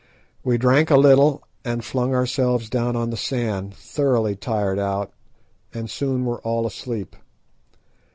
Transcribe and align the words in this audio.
We 0.43 0.57
drank 0.57 0.89
a 0.89 0.97
little 0.97 1.43
and 1.63 1.85
flung 1.85 2.15
ourselves 2.15 2.71
down 2.71 2.95
on 2.95 3.11
the 3.11 3.17
sand, 3.17 3.75
thoroughly 3.75 4.35
tired 4.35 4.79
out, 4.79 5.13
and 5.75 5.91
soon 5.91 6.25
were 6.25 6.41
all 6.41 6.65
asleep. 6.65 7.15